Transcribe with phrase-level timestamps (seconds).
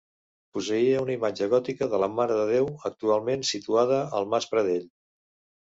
[0.55, 4.93] Posseïa una imatge gòtica de la Mare de Déu, actualment situada al Mas Pradell.